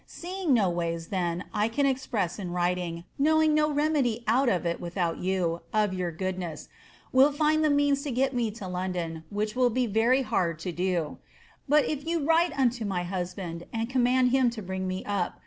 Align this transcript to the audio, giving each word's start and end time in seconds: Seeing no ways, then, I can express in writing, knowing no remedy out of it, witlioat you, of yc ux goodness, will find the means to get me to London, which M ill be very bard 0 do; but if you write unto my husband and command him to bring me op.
Seeing 0.07 0.55
no 0.55 0.67
ways, 0.67 1.09
then, 1.09 1.43
I 1.53 1.67
can 1.67 1.85
express 1.85 2.39
in 2.39 2.49
writing, 2.49 3.03
knowing 3.19 3.53
no 3.53 3.69
remedy 3.69 4.23
out 4.25 4.49
of 4.49 4.65
it, 4.65 4.81
witlioat 4.81 5.21
you, 5.21 5.61
of 5.71 5.91
yc 5.91 6.07
ux 6.09 6.17
goodness, 6.17 6.69
will 7.11 7.31
find 7.31 7.63
the 7.63 7.69
means 7.69 8.01
to 8.01 8.09
get 8.09 8.33
me 8.33 8.49
to 8.49 8.67
London, 8.67 9.25
which 9.29 9.55
M 9.55 9.61
ill 9.61 9.69
be 9.69 9.85
very 9.85 10.23
bard 10.23 10.59
0 10.59 10.75
do; 10.75 11.17
but 11.69 11.85
if 11.85 12.07
you 12.07 12.25
write 12.25 12.57
unto 12.57 12.83
my 12.83 13.03
husband 13.03 13.67
and 13.71 13.91
command 13.91 14.31
him 14.31 14.49
to 14.49 14.63
bring 14.63 14.87
me 14.87 15.05
op. 15.05 15.39